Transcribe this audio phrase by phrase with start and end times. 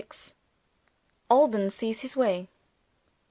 [1.29, 2.47] ALBAN SEES HIS WAY.